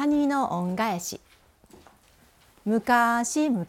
[0.00, 1.20] カニの恩返し。
[2.64, 3.66] 昔々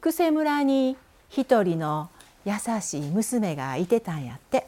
[0.00, 0.96] くせ村に
[1.28, 2.08] 一人の
[2.46, 4.66] 優しい娘がいてたんやって。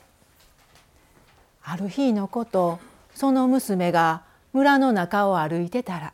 [1.63, 2.79] ある日のこと
[3.15, 4.21] その娘が
[4.53, 6.13] 村の中を歩いてたら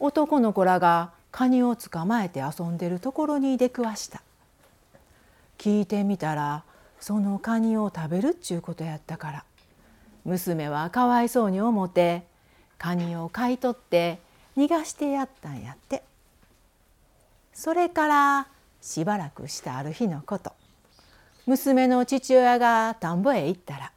[0.00, 4.20] 男の子らがカニを捕まえて遊んでるところに出くわした。
[5.56, 6.62] 聞いてみたら
[7.00, 9.44] そのカニを食べるっちゅうことやったから。
[10.26, 12.28] 娘はかわいそうに思って
[12.80, 14.18] カニを買い取って
[14.56, 16.02] 逃がしてやったんやって。
[17.52, 18.48] それから
[18.80, 20.52] しばらくしたある日のこと。
[21.44, 23.92] 娘の父親が田んぼへ行ったら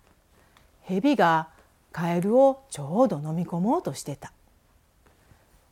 [0.81, 1.47] 蛇が
[1.93, 4.33] カエルをちょうど飲み込もうとしてた。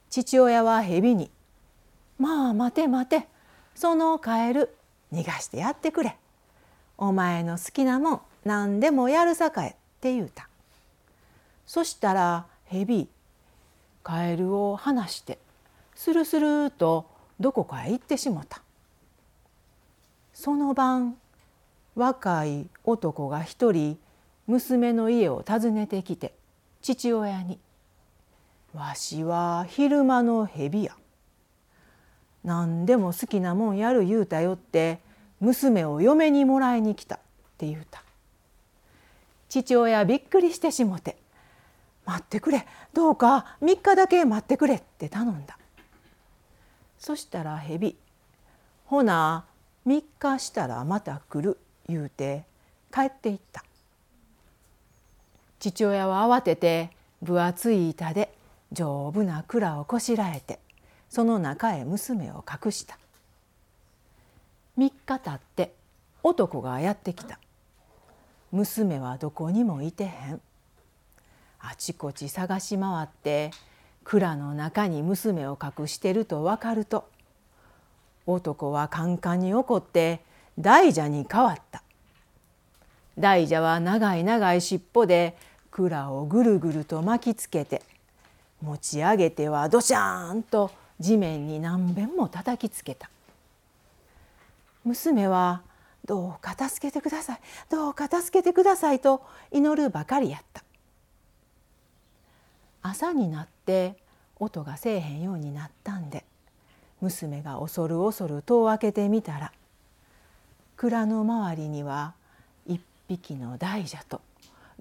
[0.10, 1.30] 父親は蛇に
[2.18, 3.28] 「まあ待て待て
[3.76, 4.74] そのカエル
[5.12, 6.16] 逃がしてやってくれ。
[6.98, 10.48] お前の好きなもん何でもやるさかい」って言うた。
[11.68, 13.10] そしたら蛇
[14.04, 15.38] カエルを離して
[15.94, 17.06] スルスルと
[17.40, 18.62] どこかへ行ってしもた
[20.34, 21.18] その晩
[21.96, 24.00] 若い男が一人
[24.48, 26.34] 娘の家を訪ねてきて
[26.82, 27.60] 父親に
[28.74, 30.96] 「わしは昼間の蛇や。
[32.44, 35.00] 何でも好きなもんやる言うたよって
[35.40, 37.20] 娘を嫁にもらいに来た」っ
[37.58, 38.04] て言うた。
[39.50, 41.18] 父親びっくりしてしもて
[42.06, 42.66] 「待ってくれ。
[42.94, 45.58] どうか3日だけ待ってくれ」って頼んだ。
[46.98, 47.98] そしたら蛇
[48.86, 49.46] 「ほな
[49.88, 51.58] 3日したらまた来る」
[51.88, 52.46] 言うて
[52.94, 53.64] 帰っていった。
[55.60, 56.90] 父親は慌てて
[57.22, 58.34] 分厚い板で
[58.72, 60.60] 丈夫な蔵をこしらえて
[61.10, 62.98] その中へ娘を隠した。
[64.78, 65.76] 3日たって
[66.24, 67.40] 男がやってきた。
[68.52, 70.42] 娘はどこにもいてへん。
[71.62, 73.52] あちこち探し回って
[74.04, 77.08] 蔵の中に娘を隠してると分かると
[78.26, 80.22] 男はカンカンに怒って
[80.60, 81.84] 大蛇に変わった。
[83.18, 85.38] 大蛇は長い長い尻尾で
[85.70, 87.82] 蔵をぐるぐると巻きつけて
[88.62, 93.10] 持ち上げてはドシャーンと地面に何べんも叩きつけた。
[94.84, 95.62] 娘は
[96.06, 97.40] 「どうか助けてください
[97.70, 99.22] どうか助けてください」と
[99.52, 100.61] 祈るばかりやった。
[102.82, 103.96] 朝になって
[104.40, 106.26] 音がせえへんようになったんで
[107.02, 109.52] 娘が恐る恐る戸を開けてみたら
[110.78, 112.14] 蔵の周りには
[112.66, 114.22] 一匹の大蛇と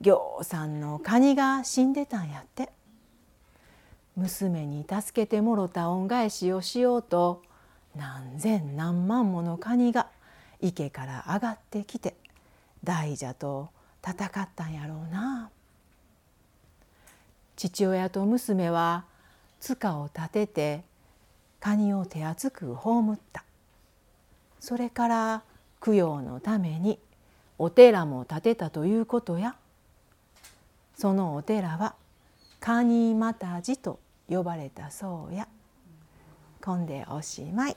[0.00, 2.71] ぎょうさんのカニが死んでたんやって。
[4.17, 7.43] 娘に助けてもろた恩返しをしようと
[7.97, 10.09] 何千何万ものカニが
[10.61, 12.15] 池から上がってきて
[12.84, 13.71] 大蛇と
[14.06, 15.50] 戦ったんやろうな。
[17.60, 19.04] 父親と娘は
[19.60, 20.82] 塚を立てて
[21.60, 23.44] カニを手厚く葬った
[24.60, 25.43] それから
[25.84, 26.99] 供養のために
[27.59, 29.56] お寺も建てたということや
[30.97, 31.97] そのお寺は
[32.60, 35.47] カニマタジと呼ばれたそうや。
[36.62, 37.76] こんでおしまい。